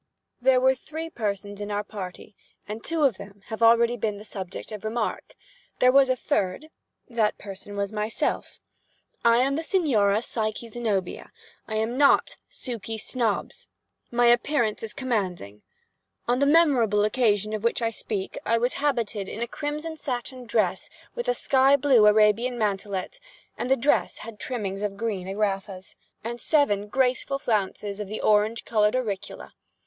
There 0.41 0.59
were 0.59 0.73
three 0.73 1.11
persons 1.11 1.61
in 1.61 1.69
our 1.69 1.83
party, 1.83 2.35
and 2.67 2.83
two 2.83 3.03
of 3.03 3.17
them 3.19 3.43
have 3.49 3.61
already 3.61 3.95
been 3.97 4.17
the 4.17 4.25
subject 4.25 4.71
of 4.71 4.83
remark. 4.83 5.35
There 5.77 5.91
was 5.91 6.09
a 6.09 6.15
third—that 6.15 7.37
person 7.37 7.77
was 7.77 7.91
myself. 7.91 8.59
I 9.23 9.37
am 9.37 9.55
the 9.57 9.61
Signora 9.61 10.23
Psyche 10.23 10.67
Zenobia. 10.69 11.31
I 11.67 11.75
am 11.75 11.99
not 11.99 12.37
Suky 12.49 12.97
Snobbs. 12.99 13.67
My 14.09 14.25
appearance 14.25 14.81
is 14.81 14.91
commanding. 14.91 15.61
On 16.27 16.39
the 16.39 16.47
memorable 16.47 17.03
occasion 17.05 17.53
of 17.53 17.63
which 17.63 17.83
I 17.83 17.91
speak 17.91 18.39
I 18.43 18.57
was 18.57 18.73
habited 18.81 19.29
in 19.29 19.43
a 19.43 19.47
crimson 19.47 19.97
satin 19.97 20.47
dress, 20.47 20.89
with 21.13 21.27
a 21.27 21.35
sky 21.35 21.75
blue 21.75 22.07
Arabian 22.07 22.57
mantelet. 22.57 23.19
And 23.55 23.69
the 23.69 23.75
dress 23.77 24.17
had 24.25 24.39
trimmings 24.39 24.81
of 24.81 24.97
green 24.97 25.27
agraffas, 25.27 25.95
and 26.23 26.41
seven 26.41 26.87
graceful 26.87 27.37
flounces 27.37 27.99
of 27.99 28.07
the 28.07 28.19
orange 28.19 28.65
colored 28.65 28.95
auricula. 28.95 29.51